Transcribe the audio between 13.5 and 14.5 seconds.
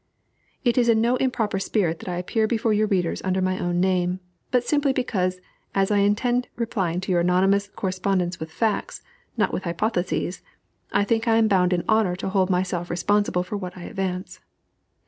what I advance.